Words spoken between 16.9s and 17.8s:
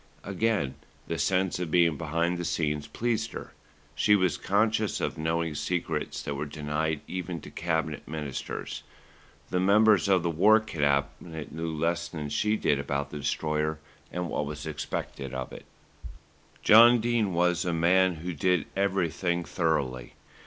Dene was a